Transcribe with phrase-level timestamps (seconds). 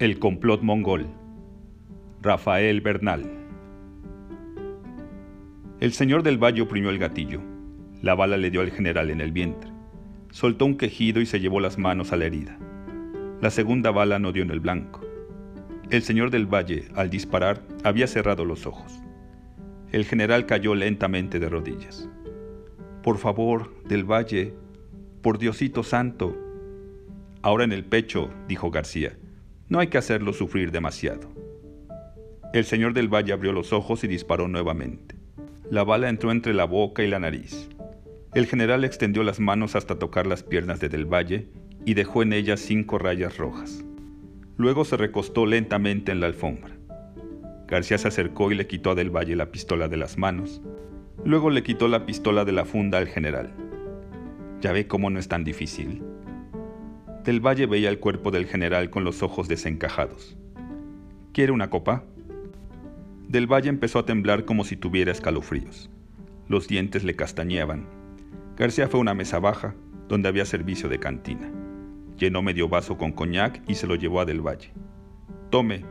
[0.00, 1.08] El complot mongol.
[2.22, 3.30] Rafael Bernal.
[5.78, 7.42] El señor del Valle oprimió el gatillo.
[8.00, 9.70] La bala le dio al general en el vientre.
[10.30, 12.56] Soltó un quejido y se llevó las manos a la herida.
[13.42, 15.02] La segunda bala no dio en el blanco.
[15.90, 19.02] El señor del Valle, al disparar, había cerrado los ojos.
[19.92, 22.08] El general cayó lentamente de rodillas.
[23.02, 24.54] Por favor, del Valle,
[25.20, 26.34] por Diosito Santo.
[27.42, 29.19] Ahora en el pecho, dijo García.
[29.70, 31.32] No hay que hacerlo sufrir demasiado.
[32.52, 35.14] El señor del Valle abrió los ojos y disparó nuevamente.
[35.70, 37.68] La bala entró entre la boca y la nariz.
[38.34, 41.50] El general extendió las manos hasta tocar las piernas de Del Valle
[41.84, 43.84] y dejó en ellas cinco rayas rojas.
[44.56, 46.76] Luego se recostó lentamente en la alfombra.
[47.68, 50.60] García se acercó y le quitó a Del Valle la pistola de las manos.
[51.24, 53.54] Luego le quitó la pistola de la funda al general.
[54.60, 56.02] Ya ve cómo no es tan difícil.
[57.30, 60.36] Del Valle veía el cuerpo del general con los ojos desencajados.
[61.32, 62.02] ¿Quiere una copa?
[63.28, 65.90] Del Valle empezó a temblar como si tuviera escalofríos.
[66.48, 67.86] Los dientes le castañeaban.
[68.56, 69.76] García fue a una mesa baja,
[70.08, 71.48] donde había servicio de cantina.
[72.18, 74.72] Llenó medio vaso con coñac y se lo llevó a Del Valle.
[75.50, 75.84] Tome,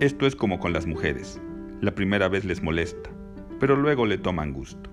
[0.00, 1.40] esto es como con las mujeres.
[1.80, 3.08] La primera vez les molesta,
[3.60, 4.90] pero luego le toman gusto.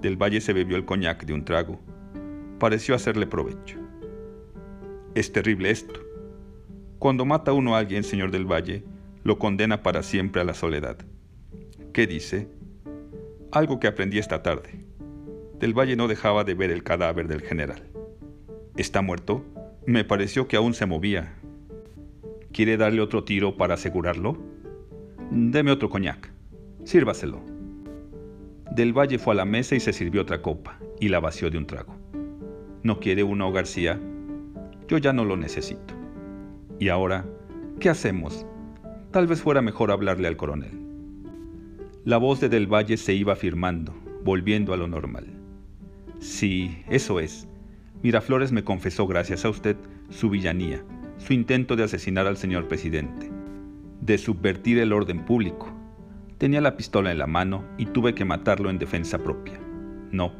[0.00, 1.80] Del Valle se bebió el coñac de un trago.
[2.60, 3.87] Pareció hacerle provecho.
[5.14, 6.00] Es terrible esto.
[6.98, 8.84] Cuando mata uno a alguien, señor del Valle,
[9.24, 10.98] lo condena para siempre a la soledad.
[11.92, 12.48] ¿Qué dice?
[13.50, 14.84] Algo que aprendí esta tarde.
[15.58, 17.82] Del Valle no dejaba de ver el cadáver del general.
[18.76, 19.44] ¿Está muerto?
[19.86, 21.34] Me pareció que aún se movía.
[22.52, 24.38] ¿Quiere darle otro tiro para asegurarlo?
[25.30, 26.30] Deme otro coñac.
[26.84, 27.40] Sírvaselo.
[28.70, 31.58] Del Valle fue a la mesa y se sirvió otra copa, y la vació de
[31.58, 31.96] un trago.
[32.82, 34.00] ¿No quiere uno, García?
[34.88, 35.94] Yo ya no lo necesito.
[36.78, 37.26] ¿Y ahora?
[37.78, 38.46] ¿Qué hacemos?
[39.10, 40.80] Tal vez fuera mejor hablarle al coronel.
[42.04, 43.94] La voz de Del Valle se iba afirmando,
[44.24, 45.26] volviendo a lo normal.
[46.20, 47.46] Sí, eso es.
[48.02, 49.76] Miraflores me confesó, gracias a usted,
[50.08, 50.82] su villanía,
[51.18, 53.30] su intento de asesinar al señor presidente,
[54.00, 55.70] de subvertir el orden público.
[56.38, 59.60] Tenía la pistola en la mano y tuve que matarlo en defensa propia.
[60.12, 60.32] No,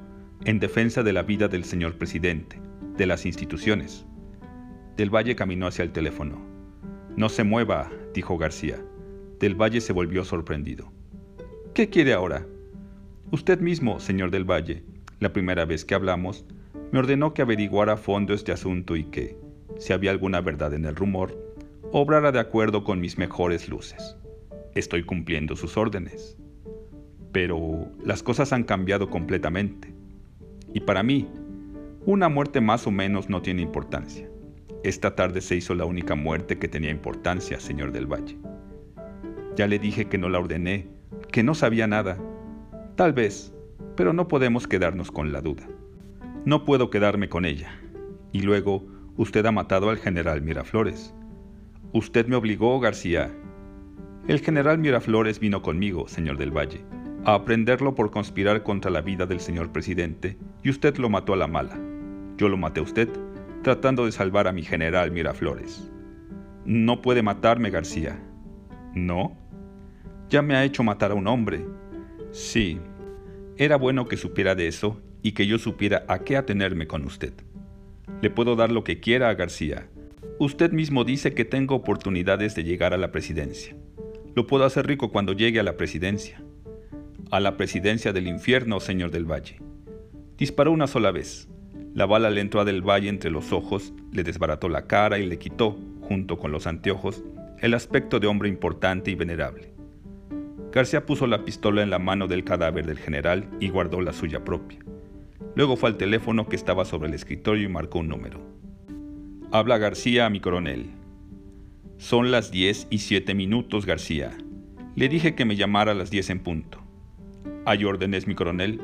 [0.47, 2.59] en defensa de la vida del señor presidente,
[2.97, 4.07] de las instituciones.
[4.98, 6.41] Del Valle caminó hacia el teléfono.
[7.16, 8.82] No se mueva, dijo García.
[9.38, 10.91] Del Valle se volvió sorprendido.
[11.72, 12.44] ¿Qué quiere ahora?
[13.31, 14.82] Usted mismo, señor Del Valle,
[15.20, 16.44] la primera vez que hablamos,
[16.91, 19.38] me ordenó que averiguara a fondo este asunto y que,
[19.78, 21.54] si había alguna verdad en el rumor,
[21.92, 24.16] obrara de acuerdo con mis mejores luces.
[24.75, 26.36] Estoy cumpliendo sus órdenes.
[27.30, 29.94] Pero las cosas han cambiado completamente.
[30.75, 31.28] Y para mí,
[32.04, 34.28] una muerte más o menos no tiene importancia.
[34.84, 38.39] Esta tarde se hizo la única muerte que tenía importancia, señor del Valle.
[39.56, 40.89] Ya le dije que no la ordené,
[41.33, 42.16] que no sabía nada.
[42.94, 43.53] Tal vez,
[43.97, 45.69] pero no podemos quedarnos con la duda.
[46.44, 47.71] No puedo quedarme con ella.
[48.31, 51.12] Y luego, usted ha matado al general Miraflores.
[51.93, 53.33] Usted me obligó, García.
[54.28, 56.84] El general Miraflores vino conmigo, señor del Valle,
[57.25, 61.37] a aprenderlo por conspirar contra la vida del señor presidente, y usted lo mató a
[61.37, 61.77] la mala.
[62.37, 63.09] Yo lo maté a usted,
[63.62, 65.91] tratando de salvar a mi general Miraflores.
[66.64, 68.20] No puede matarme, García.
[68.94, 69.36] ¿No?
[70.28, 71.64] Ya me ha hecho matar a un hombre.
[72.30, 72.78] Sí.
[73.56, 77.32] Era bueno que supiera de eso y que yo supiera a qué atenerme con usted.
[78.20, 79.88] Le puedo dar lo que quiera a García.
[80.38, 83.74] Usted mismo dice que tengo oportunidades de llegar a la presidencia.
[84.34, 86.42] Lo puedo hacer rico cuando llegue a la presidencia.
[87.30, 89.60] A la presidencia del infierno, señor del Valle.
[90.36, 91.48] Disparó una sola vez.
[91.94, 95.26] La bala le entró a Del Valle entre los ojos, le desbarató la cara y
[95.26, 97.25] le quitó, junto con los anteojos,
[97.60, 99.72] el aspecto de hombre importante y venerable.
[100.72, 104.44] García puso la pistola en la mano del cadáver del general y guardó la suya
[104.44, 104.78] propia.
[105.54, 108.41] Luego fue al teléfono que estaba sobre el escritorio y marcó un número.
[109.51, 110.91] Habla García a mi coronel.
[111.97, 114.36] Son las 10 y 7 minutos, García.
[114.95, 116.78] Le dije que me llamara a las 10 en punto.
[117.65, 118.80] ¿Hay órdenes, mi coronel?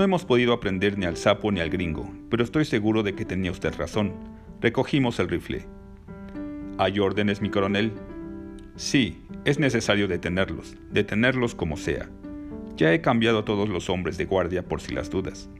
[0.00, 3.26] No hemos podido aprender ni al sapo ni al gringo, pero estoy seguro de que
[3.26, 4.14] tenía usted razón.
[4.62, 5.66] Recogimos el rifle.
[6.78, 7.92] ¿Hay órdenes, mi coronel?
[8.76, 12.08] Sí, es necesario detenerlos, detenerlos como sea.
[12.78, 15.50] Ya he cambiado a todos los hombres de guardia por si las dudas.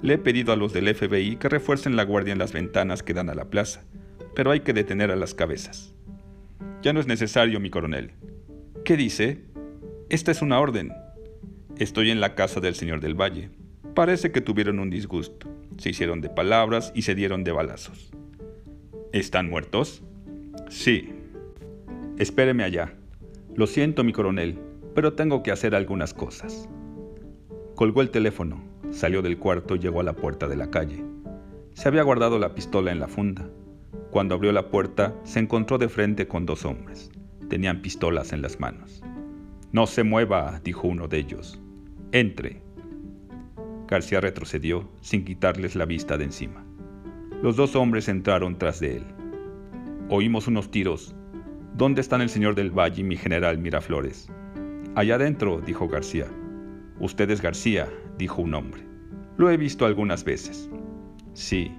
[0.00, 3.12] Le he pedido a los del FBI que refuercen la guardia en las ventanas que
[3.12, 3.84] dan a la plaza,
[4.34, 5.92] pero hay que detener a las cabezas.
[6.80, 8.12] Ya no es necesario, mi coronel.
[8.86, 9.42] ¿Qué dice?
[10.08, 10.94] Esta es una orden.
[11.76, 13.50] Estoy en la casa del señor del Valle.
[13.94, 15.48] Parece que tuvieron un disgusto.
[15.76, 18.10] Se hicieron de palabras y se dieron de balazos.
[19.12, 20.02] ¿Están muertos?
[20.70, 21.10] Sí.
[22.16, 22.94] Espéreme allá.
[23.54, 24.58] Lo siento, mi coronel,
[24.94, 26.68] pero tengo que hacer algunas cosas.
[27.74, 31.04] Colgó el teléfono, salió del cuarto y llegó a la puerta de la calle.
[31.74, 33.46] Se había guardado la pistola en la funda.
[34.10, 37.10] Cuando abrió la puerta, se encontró de frente con dos hombres.
[37.50, 39.02] Tenían pistolas en las manos.
[39.72, 41.60] No se mueva, dijo uno de ellos.
[42.12, 42.62] Entre.
[43.92, 46.64] García retrocedió sin quitarles la vista de encima.
[47.42, 49.04] Los dos hombres entraron tras de él.
[50.08, 51.14] Oímos unos tiros.
[51.74, 54.30] ¿Dónde están el señor del Valle y mi general Miraflores?
[54.94, 56.26] Allá adentro, dijo García.
[57.00, 57.86] Usted es García,
[58.16, 58.82] dijo un hombre.
[59.36, 60.70] Lo he visto algunas veces.
[61.34, 61.70] Sí,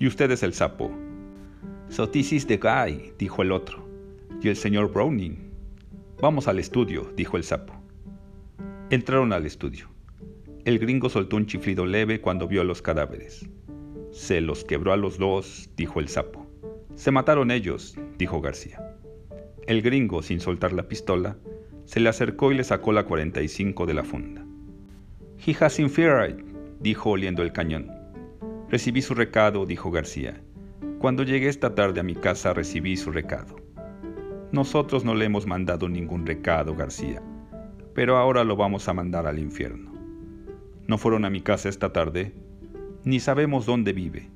[0.00, 0.90] y usted es el sapo.
[1.90, 3.88] Sotisis de Guy, dijo el otro.
[4.42, 5.52] Y el señor Browning.
[6.20, 7.74] Vamos al estudio, dijo el sapo.
[8.90, 9.91] Entraron al estudio.
[10.64, 13.48] El gringo soltó un chiflido leve cuando vio los cadáveres.
[14.12, 16.46] Se los quebró a los dos, dijo el sapo.
[16.94, 18.96] Se mataron ellos, dijo García.
[19.66, 21.36] El gringo, sin soltar la pistola,
[21.84, 24.46] se le acercó y le sacó la 45 de la funda.
[25.44, 26.36] He has infrared,
[26.78, 27.90] dijo oliendo el cañón.
[28.68, 30.40] Recibí su recado, dijo García.
[31.00, 33.56] Cuando llegué esta tarde a mi casa recibí su recado.
[34.52, 37.20] Nosotros no le hemos mandado ningún recado, García,
[37.94, 39.91] pero ahora lo vamos a mandar al infierno.
[40.92, 42.34] No fueron a mi casa esta tarde,
[43.02, 44.28] ni sabemos dónde vive.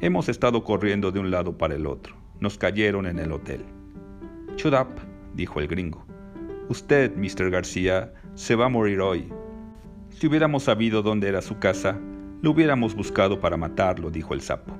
[0.00, 2.16] Hemos estado corriendo de un lado para el otro.
[2.40, 3.64] Nos cayeron en el hotel.
[4.56, 4.88] Shut up,
[5.34, 6.04] dijo el gringo.
[6.68, 7.48] Usted, Mr.
[7.50, 9.32] García, se va a morir hoy.
[10.08, 11.96] Si hubiéramos sabido dónde era su casa,
[12.42, 14.76] lo hubiéramos buscado para matarlo, dijo el sapo.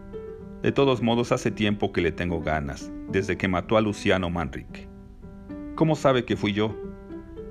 [0.63, 4.89] De todos modos, hace tiempo que le tengo ganas, desde que mató a Luciano Manrique.
[5.77, 6.75] ¿Cómo sabe que fui yo?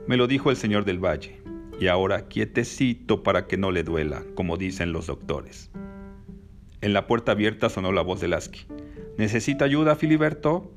[0.05, 1.38] Me lo dijo el señor del Valle,
[1.79, 5.71] y ahora quietecito para que no le duela, como dicen los doctores.
[6.81, 8.65] En la puerta abierta sonó la voz de Lasky.
[9.17, 10.71] ¿Necesita ayuda, Filiberto?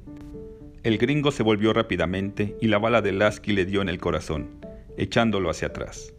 [0.82, 4.48] El gringo se volvió rápidamente y la bala de Lasky le dio en el corazón,
[4.96, 6.12] echándolo hacia atrás.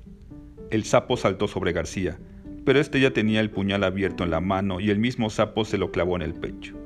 [0.70, 2.18] El sapo saltó sobre García,
[2.66, 5.78] pero este ya tenía el puñal abierto en la mano y el mismo sapo se
[5.78, 6.78] lo clavó en el pecho.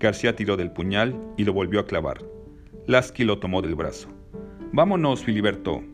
[0.00, 2.24] García tiró del puñal y lo volvió a clavar.
[2.86, 4.08] Lasky lo tomó del brazo.
[4.72, 5.84] Vámonos, Filiberto.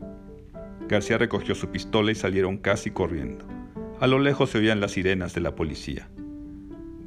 [0.91, 3.45] García recogió su pistola y salieron casi corriendo.
[4.01, 6.09] A lo lejos se oían las sirenas de la policía.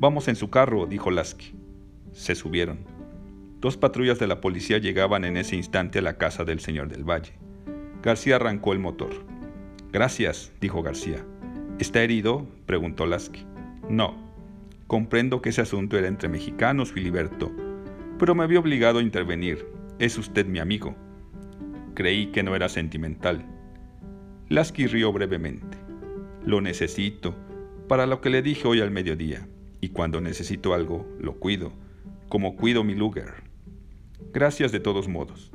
[0.00, 1.52] Vamos en su carro, dijo Lasky.
[2.10, 2.78] Se subieron.
[3.60, 7.04] Dos patrullas de la policía llegaban en ese instante a la casa del señor del
[7.04, 7.34] Valle.
[8.02, 9.10] García arrancó el motor.
[9.92, 11.22] Gracias, dijo García.
[11.78, 12.46] ¿Está herido?
[12.64, 13.44] preguntó Lasky.
[13.90, 14.16] No.
[14.86, 17.52] Comprendo que ese asunto era entre mexicanos, Filiberto,
[18.19, 19.66] pero me había obligado a intervenir.
[19.98, 20.96] Es usted mi amigo.
[21.94, 23.44] Creí que no era sentimental.
[24.50, 25.79] Lasky rió brevemente.
[26.44, 27.35] Lo necesito,
[27.88, 29.49] para lo que le dije hoy al mediodía,
[29.81, 31.73] y cuando necesito algo, lo cuido,
[32.29, 33.43] como cuido mi lugar.
[34.35, 35.50] Gracias de todos modos.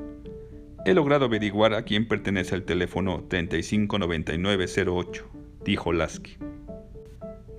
[0.85, 5.29] He logrado averiguar a quién pertenece el teléfono 359908,
[5.63, 6.37] dijo Lasky.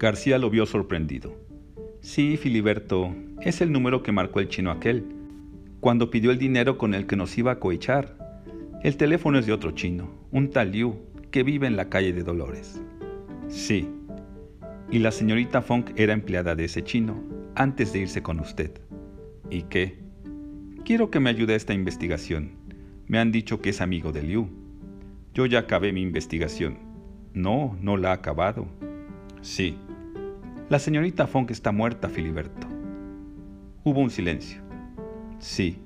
[0.01, 1.37] García lo vio sorprendido.
[2.01, 5.05] Sí, Filiberto, es el número que marcó el chino aquel,
[5.79, 8.17] cuando pidió el dinero con el que nos iba a cohechar.
[8.83, 10.97] El teléfono es de otro chino, un tal Liu,
[11.31, 12.83] que vive en la calle de Dolores.
[13.49, 13.89] Sí.
[14.91, 17.23] Y la señorita Funk era empleada de ese chino,
[17.55, 18.73] antes de irse con usted.
[19.51, 19.99] ¿Y qué?
[20.85, 22.53] Quiero que me ayude a esta investigación.
[23.07, 24.49] Me han dicho que es amigo de Liu.
[25.35, 26.79] Yo ya acabé mi investigación.
[27.35, 28.67] No, no la ha acabado.
[29.43, 29.77] Sí.
[30.69, 32.67] La señorita Funk está muerta, Filiberto.
[33.85, 34.61] Hubo un silencio.
[35.39, 35.79] Sí,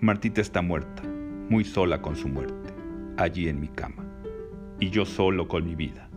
[0.00, 1.02] Martita está muerta,
[1.48, 2.72] muy sola con su muerte,
[3.16, 4.03] allí en mi cama.
[4.84, 6.10] Y yo solo con mi vida.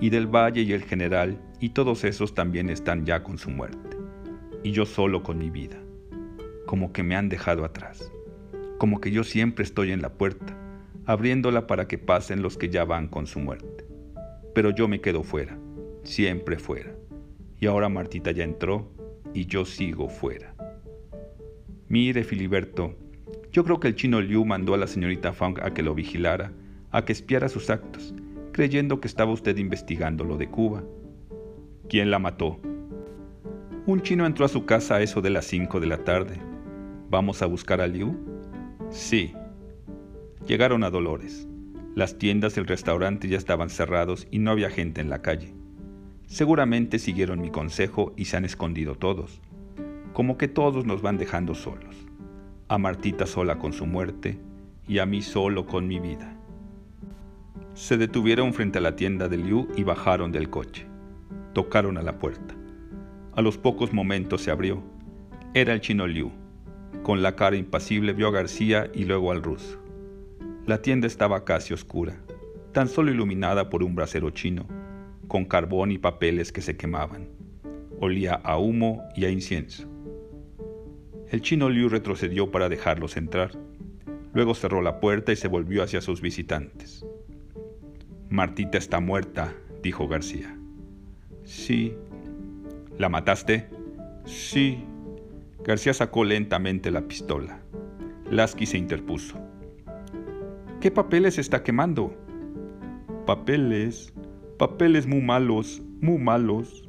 [0.00, 3.96] Y del Valle y el general y todos esos también están ya con su muerte.
[4.62, 5.78] Y yo solo con mi vida.
[6.66, 8.12] Como que me han dejado atrás
[8.78, 10.56] como que yo siempre estoy en la puerta,
[11.04, 13.84] abriéndola para que pasen los que ya van con su muerte.
[14.54, 15.58] Pero yo me quedo fuera,
[16.04, 16.94] siempre fuera.
[17.60, 18.88] Y ahora Martita ya entró
[19.34, 20.54] y yo sigo fuera.
[21.88, 22.94] Mire, Filiberto,
[23.50, 26.52] yo creo que el chino Liu mandó a la señorita Funk a que lo vigilara,
[26.90, 28.14] a que espiara sus actos,
[28.52, 30.82] creyendo que estaba usted investigando lo de Cuba.
[31.88, 32.58] ¿Quién la mató?
[33.86, 36.38] Un chino entró a su casa a eso de las 5 de la tarde.
[37.10, 38.18] ¿Vamos a buscar a Liu?
[38.90, 39.32] Sí.
[40.46, 41.48] Llegaron a Dolores.
[41.94, 45.54] Las tiendas y el restaurante ya estaban cerrados y no había gente en la calle.
[46.26, 49.40] Seguramente siguieron mi consejo y se han escondido todos.
[50.12, 51.96] Como que todos nos van dejando solos.
[52.68, 54.38] A Martita sola con su muerte
[54.86, 56.37] y a mí solo con mi vida.
[57.78, 60.84] Se detuvieron frente a la tienda de Liu y bajaron del coche.
[61.52, 62.56] Tocaron a la puerta.
[63.36, 64.82] A los pocos momentos se abrió.
[65.54, 66.32] Era el chino Liu
[67.04, 69.80] Con la cara impasible vio a García y luego al ruso.
[70.66, 72.20] La tienda estaba casi oscura,
[72.72, 74.66] tan solo iluminada por un brasero chino,
[75.28, 77.28] con carbón y papeles que se quemaban.
[78.00, 79.88] Olía a humo y a incienso.
[81.30, 83.52] El chino Liu retrocedió para dejarlos entrar.
[84.34, 87.04] Luego cerró la puerta y se volvió hacia sus visitantes.
[88.30, 90.54] Martita está muerta, dijo García.
[91.44, 91.94] Sí.
[92.98, 93.70] ¿La mataste?
[94.26, 94.84] Sí.
[95.64, 97.62] García sacó lentamente la pistola.
[98.30, 99.40] Lasky se interpuso.
[100.78, 102.14] ¿Qué papeles está quemando?
[103.24, 104.12] Papeles,
[104.58, 106.86] papeles muy malos, muy malos.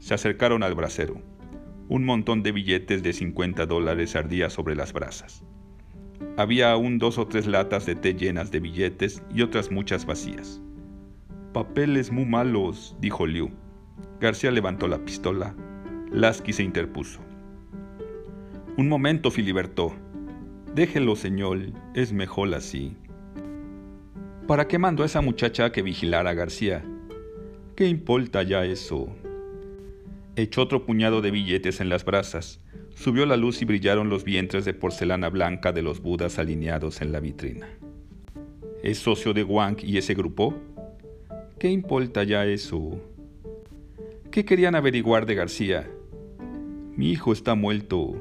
[0.00, 1.22] Se acercaron al brasero.
[1.88, 5.44] Un montón de billetes de 50 dólares ardía sobre las brasas.
[6.36, 10.62] Había aún dos o tres latas de té llenas de billetes y otras muchas vacías.
[11.52, 13.50] Papeles muy malos, dijo Liu.
[14.20, 15.54] García levantó la pistola.
[16.10, 17.20] Lasky se interpuso.
[18.78, 19.92] Un momento, Filiberto.
[20.74, 21.58] Déjelo, señor.
[21.94, 22.96] Es mejor así.
[24.46, 26.82] ¿Para qué mandó a esa muchacha que vigilara a García?
[27.76, 29.14] ¿Qué importa ya eso?
[30.36, 32.61] Echó otro puñado de billetes en las brasas
[33.02, 37.10] Subió la luz y brillaron los vientres de porcelana blanca de los budas alineados en
[37.10, 37.66] la vitrina.
[38.84, 40.54] ¿Es socio de Wang y ese grupo?
[41.58, 43.00] ¿Qué importa ya eso?
[44.30, 45.90] ¿Qué querían averiguar de García?
[46.96, 48.14] Mi hijo está muerto.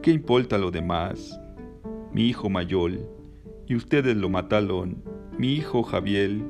[0.00, 1.38] ¿Qué importa lo demás?
[2.14, 2.92] Mi hijo mayor.
[3.66, 5.04] Y ustedes lo mataron.
[5.36, 6.40] Mi hijo Javier.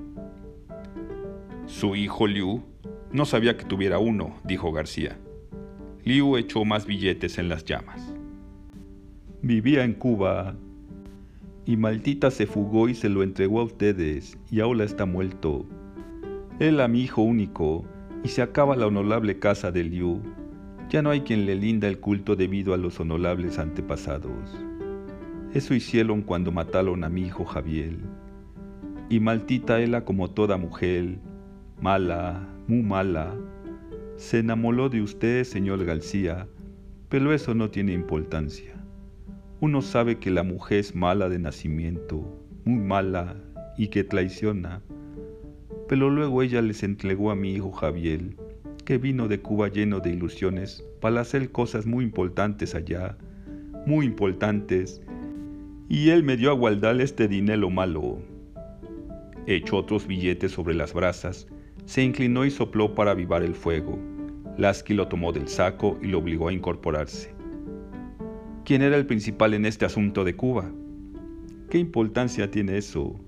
[1.66, 2.62] Su hijo Liu.
[3.10, 5.18] No sabía que tuviera uno, dijo García.
[6.04, 8.12] Liu echó más billetes en las llamas.
[9.40, 10.56] Vivía en Cuba
[11.64, 15.64] y Maldita se fugó y se lo entregó a ustedes y ahora está muerto.
[16.58, 17.84] Él a mi hijo único
[18.24, 20.20] y se acaba la honorable casa de Liu.
[20.90, 24.58] Ya no hay quien le linda el culto debido a los honorables antepasados.
[25.54, 27.96] Eso hicieron cuando mataron a mi hijo Javier.
[29.08, 31.18] Y Maltita era como toda mujer,
[31.80, 33.34] mala, muy mala,
[34.16, 36.48] se enamoró de usted, señor García,
[37.08, 38.74] pero eso no tiene importancia.
[39.60, 42.24] Uno sabe que la mujer es mala de nacimiento,
[42.64, 43.36] muy mala
[43.76, 44.82] y que traiciona.
[45.88, 48.36] Pero luego ella les entregó a mi hijo Javier,
[48.84, 53.16] que vino de Cuba lleno de ilusiones para hacer cosas muy importantes allá,
[53.86, 55.02] muy importantes,
[55.88, 58.18] y él me dio a guardar este dinero malo.
[59.46, 61.46] Echó otros billetes sobre las brasas,
[61.84, 63.98] se inclinó y sopló para avivar el fuego.
[64.56, 67.34] Lasky lo tomó del saco y lo obligó a incorporarse.
[68.64, 70.70] ¿Quién era el principal en este asunto de Cuba?
[71.68, 73.18] ¿Qué importancia tiene eso?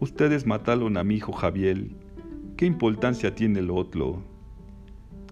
[0.00, 1.88] Ustedes mataron a mi hijo Javier.
[2.56, 4.22] ¿Qué importancia tiene el otro?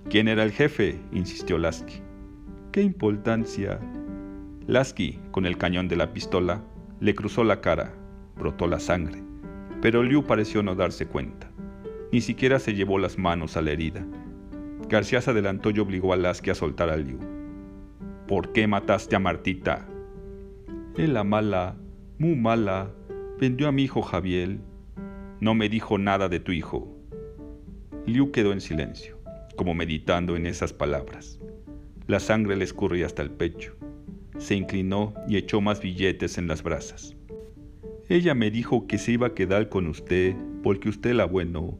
[0.08, 1.00] ¿Quién era el jefe?
[1.12, 2.00] insistió Lasky.
[2.70, 3.80] ¿Qué importancia?
[4.66, 6.62] Lasky, con el cañón de la pistola,
[7.00, 7.92] le cruzó la cara,
[8.36, 9.22] brotó la sangre,
[9.82, 11.49] pero Liu pareció no darse cuenta.
[12.12, 14.04] Ni siquiera se llevó las manos a la herida
[14.90, 17.20] García se adelantó y obligó a Lasky a soltar a Liu.
[18.26, 19.86] ¿Por qué mataste a Martita?
[20.96, 21.76] la mala,
[22.18, 22.90] muy mala,
[23.38, 24.58] vendió a mi hijo Javier.
[25.40, 26.92] No me dijo nada de tu hijo.
[28.04, 29.16] Liu quedó en silencio,
[29.56, 31.40] como meditando en esas palabras.
[32.08, 33.76] La sangre le escurría hasta el pecho.
[34.38, 37.16] Se inclinó y echó más billetes en las brasas.
[38.08, 41.78] Ella me dijo que se iba a quedar con usted porque usted la bueno,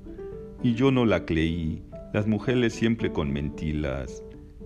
[0.62, 4.23] y yo no la creí las mujeres siempre con mentiras.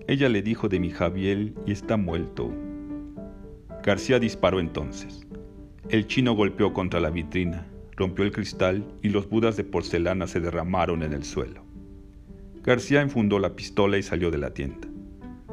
[0.07, 2.51] Ella le dijo de mi Javier y está muerto.
[3.83, 5.27] García disparó entonces.
[5.89, 10.39] El chino golpeó contra la vitrina, rompió el cristal y los budas de porcelana se
[10.39, 11.63] derramaron en el suelo.
[12.63, 14.87] García enfundó la pistola y salió de la tienda.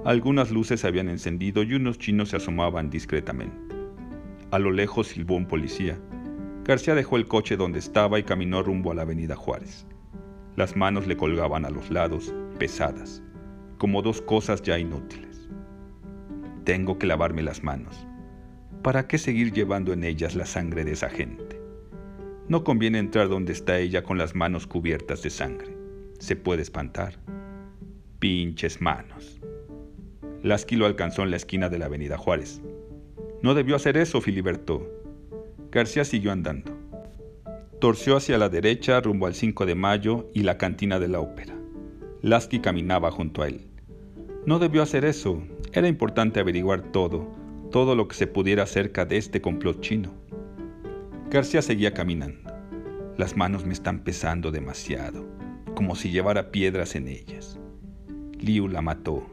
[0.04, 3.76] Algunas luces se habían encendido y unos chinos se asomaban discretamente.
[4.50, 5.98] A lo lejos silbó un policía.
[6.64, 9.86] García dejó el coche donde estaba y caminó rumbo a la avenida Juárez.
[10.54, 13.22] Las manos le colgaban a los lados, pesadas,
[13.78, 15.48] como dos cosas ya inútiles.
[16.64, 18.06] Tengo que lavarme las manos.
[18.82, 21.58] ¿Para qué seguir llevando en ellas la sangre de esa gente?
[22.48, 25.74] No conviene entrar donde está ella con las manos cubiertas de sangre.
[26.18, 27.14] Se puede espantar.
[28.18, 29.40] Pinches manos.
[30.42, 32.60] Lasky lo alcanzó en la esquina de la avenida Juárez.
[33.42, 34.86] No debió hacer eso, Filiberto.
[35.70, 36.81] García siguió andando
[37.82, 41.56] torció hacia la derecha rumbo al 5 de mayo y la cantina de la ópera.
[42.20, 43.66] Lasky caminaba junto a él.
[44.46, 45.42] No debió hacer eso.
[45.72, 47.26] Era importante averiguar todo,
[47.72, 50.14] todo lo que se pudiera acerca de este complot chino.
[51.28, 52.52] García seguía caminando.
[53.16, 55.26] Las manos me están pesando demasiado,
[55.74, 57.58] como si llevara piedras en ellas.
[58.38, 59.26] Liu la mató.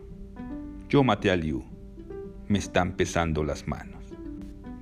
[0.89, 1.63] Yo maté a Liu.
[2.47, 4.03] me están pesando las manos.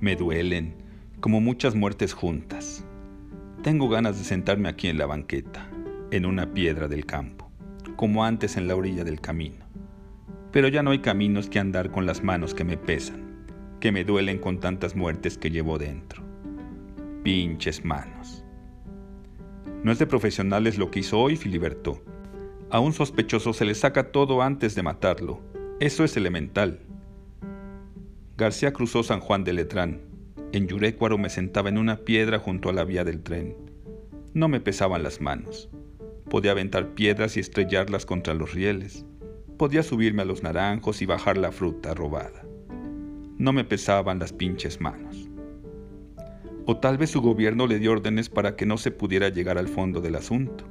[0.00, 0.74] Me duelen,
[1.20, 2.87] como muchas muertes juntas.
[3.68, 5.68] Tengo ganas de sentarme aquí en la banqueta,
[6.10, 7.50] en una piedra del campo,
[7.96, 9.66] como antes en la orilla del camino.
[10.52, 13.44] Pero ya no hay caminos que andar con las manos que me pesan,
[13.78, 16.22] que me duelen con tantas muertes que llevo dentro.
[17.22, 18.42] Pinches manos.
[19.84, 22.02] No es de profesionales lo que hizo hoy Filiberto.
[22.70, 25.42] A un sospechoso se le saca todo antes de matarlo.
[25.78, 26.80] Eso es elemental.
[28.38, 30.07] García cruzó San Juan de Letrán.
[30.50, 33.54] En Yurécuaro me sentaba en una piedra junto a la vía del tren.
[34.32, 35.68] No me pesaban las manos.
[36.30, 39.04] Podía aventar piedras y estrellarlas contra los rieles.
[39.58, 42.46] Podía subirme a los naranjos y bajar la fruta robada.
[43.36, 45.28] No me pesaban las pinches manos.
[46.64, 49.68] O tal vez su gobierno le dio órdenes para que no se pudiera llegar al
[49.68, 50.64] fondo del asunto.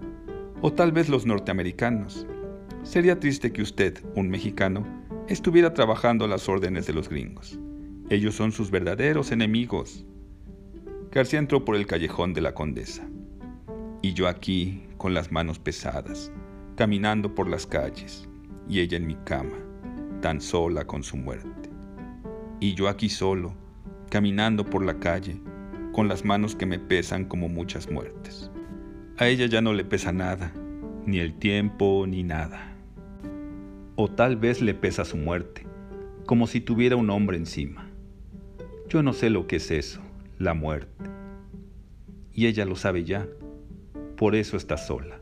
[0.62, 2.26] O tal vez los norteamericanos.
[2.82, 4.88] Sería triste que usted, un mexicano,
[5.28, 7.60] estuviera trabajando a las órdenes de los gringos.
[8.10, 10.06] Ellos son sus verdaderos enemigos.
[11.12, 13.08] García entró por el callejón de la condesa.
[14.02, 16.32] Y yo aquí, con las manos pesadas,
[16.76, 18.28] caminando por las calles,
[18.70, 19.58] y ella en mi cama,
[20.22, 21.70] tan sola con su muerte.
[22.60, 23.54] Y yo aquí solo,
[24.10, 25.42] caminando por la calle,
[25.92, 28.52] con las manos que me pesan como muchas muertes.
[29.18, 30.54] A ella ya no le pesa nada,
[31.06, 32.78] ni el tiempo, ni nada
[34.00, 35.66] o tal vez le pesa su muerte,
[36.28, 37.87] como si tuviera un hombre encima.
[38.90, 40.02] Yo no sé lo que es eso,
[40.40, 41.04] la muerte.
[42.32, 43.28] Y ella lo sabe ya.
[44.16, 45.20] Por eso está sola.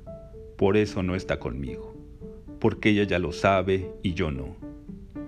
[0.55, 1.95] Por eso no está conmigo.
[2.59, 4.55] Porque ella ya lo sabe y yo no.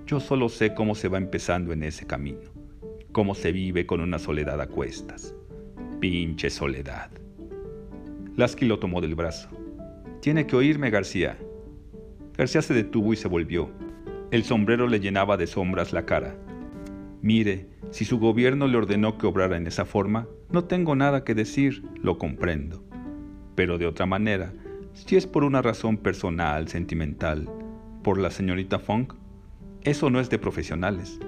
[0.05, 2.51] Yo solo sé cómo se va empezando en ese camino.
[3.11, 5.33] Cómo se vive con una soledad a cuestas.
[5.99, 7.09] Pinche soledad.
[8.35, 9.49] Lasky lo tomó del brazo.
[10.21, 11.39] Tiene que oírme, García.
[12.37, 13.71] García se detuvo y se volvió.
[14.29, 16.37] El sombrero le llenaba de sombras la cara.
[17.21, 21.33] Mire, si su gobierno le ordenó que obrara en esa forma, no tengo nada que
[21.35, 22.83] decir, lo comprendo.
[23.55, 24.53] Pero de otra manera,
[24.93, 27.49] si es por una razón personal, sentimental,
[28.03, 29.13] por la señorita Funk,
[29.81, 31.19] eso no es de profesionales.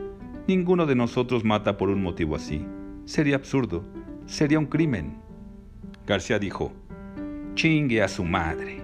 [0.47, 2.65] Ninguno de nosotros mata por un motivo así.
[3.05, 3.83] Sería absurdo,
[4.25, 5.17] sería un crimen.
[6.05, 6.71] García dijo,
[7.55, 8.81] chingue a su madre.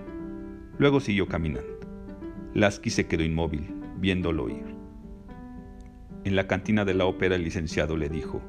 [0.78, 1.80] Luego siguió caminando.
[2.54, 4.75] Lasky se quedó inmóvil, viéndolo ir.
[6.26, 8.42] En la cantina de la ópera el licenciado le dijo,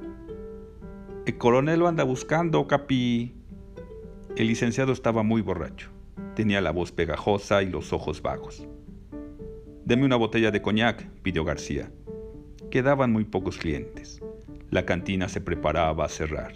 [1.26, 3.34] El coronel lo anda buscando, capi.
[4.34, 5.90] El licenciado estaba muy borracho.
[6.34, 8.66] Tenía la voz pegajosa y los ojos vagos.
[9.84, 11.90] Deme una botella de coñac, pidió García.
[12.70, 14.22] Quedaban muy pocos clientes.
[14.70, 16.54] La cantina se preparaba a cerrar.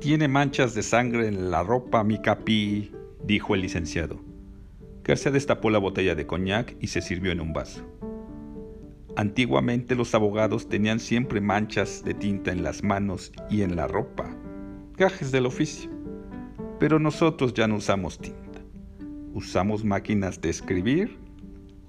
[0.00, 2.90] Tiene manchas de sangre en la ropa, mi capi,
[3.22, 4.18] dijo el licenciado.
[5.04, 7.86] García destapó la botella de coñac y se sirvió en un vaso.
[9.18, 14.32] Antiguamente los abogados tenían siempre manchas de tinta en las manos y en la ropa,
[14.96, 15.90] gajes del oficio.
[16.78, 18.60] Pero nosotros ya no usamos tinta.
[19.34, 21.18] Usamos máquinas de escribir.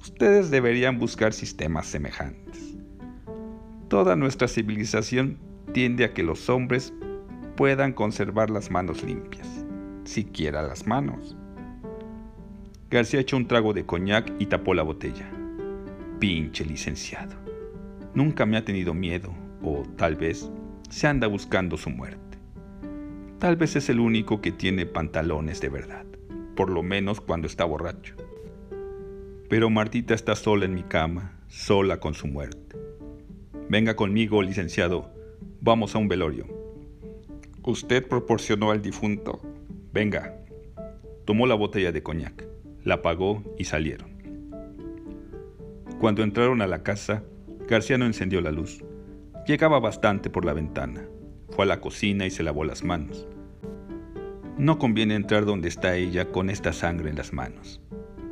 [0.01, 2.75] Ustedes deberían buscar sistemas semejantes.
[3.89, 5.37] Toda nuestra civilización
[5.71, 6.95] tiende a que los hombres
[7.55, 9.67] puedan conservar las manos limpias,
[10.03, 11.37] siquiera las manos.
[12.89, 15.29] García echó un trago de coñac y tapó la botella.
[16.19, 17.36] Pinche licenciado.
[18.13, 20.51] Nunca me ha tenido miedo, o tal vez
[20.89, 22.38] se anda buscando su muerte.
[23.39, 26.05] Tal vez es el único que tiene pantalones de verdad,
[26.55, 28.15] por lo menos cuando está borracho.
[29.49, 32.75] Pero Martita está sola en mi cama, sola con su muerte.
[33.69, 35.13] Venga conmigo, licenciado,
[35.62, 36.47] vamos a un velorio.
[37.63, 39.41] Usted proporcionó al difunto.
[39.93, 40.36] Venga.
[41.25, 42.49] Tomó la botella de coñac
[42.84, 44.18] la pagó y salieron.
[45.99, 47.23] Cuando entraron a la casa,
[47.67, 48.85] García no encendió la luz.
[49.45, 51.05] Llegaba bastante por la ventana.
[51.49, 53.27] Fue a la cocina y se lavó las manos.
[54.57, 57.81] No conviene entrar donde está ella con esta sangre en las manos,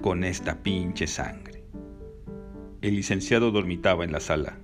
[0.02, 1.66] con esta pinche sangre.
[2.82, 4.58] El licenciado dormitaba en la sala.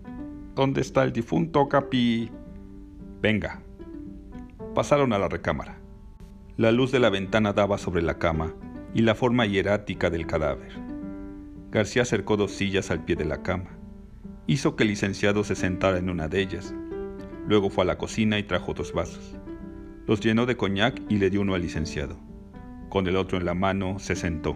[0.56, 2.32] ¿Dónde está el difunto, Capi?
[3.22, 3.62] Venga.
[4.74, 5.78] Pasaron a la recámara.
[6.56, 8.54] La luz de la ventana daba sobre la cama
[8.94, 10.93] y la forma hierática del cadáver.
[11.74, 13.72] García acercó dos sillas al pie de la cama.
[14.46, 16.72] Hizo que el licenciado se sentara en una de ellas.
[17.48, 19.36] Luego fue a la cocina y trajo dos vasos.
[20.06, 22.20] Los llenó de coñac y le dio uno al licenciado.
[22.90, 24.56] Con el otro en la mano se sentó.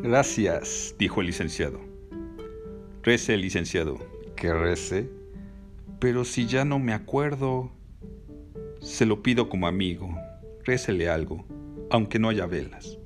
[0.00, 1.80] Gracias, dijo el licenciado.
[3.02, 3.98] Rece el licenciado.
[4.36, 5.10] ¿Qué rece?
[5.98, 7.72] Pero si ya no me acuerdo.
[8.80, 10.16] Se lo pido como amigo.
[10.64, 11.44] Récele algo,
[11.90, 13.00] aunque no haya velas.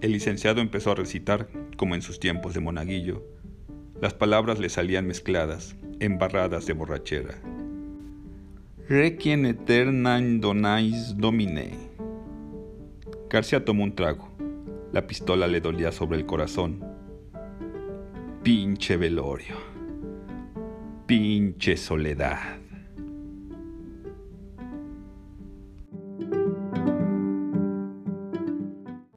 [0.00, 3.24] El licenciado empezó a recitar, como en sus tiempos de monaguillo.
[4.02, 7.40] Las palabras le salían mezcladas, embarradas de borrachera.
[8.88, 11.70] Requiem eterna donais domine.
[13.30, 14.28] García tomó un trago.
[14.92, 16.84] La pistola le dolía sobre el corazón.
[18.42, 19.56] Pinche velorio.
[21.06, 22.58] Pinche soledad.